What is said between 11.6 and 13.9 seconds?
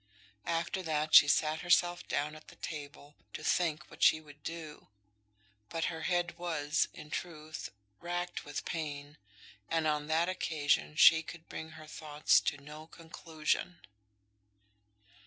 her thoughts to no conclusion.